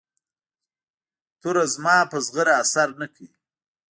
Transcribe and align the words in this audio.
توره 1.41 1.65
زما 1.73 1.97
په 2.11 2.17
زغره 2.27 2.53
اثر 2.63 2.87
نه 3.01 3.07
کوي. 3.15 3.33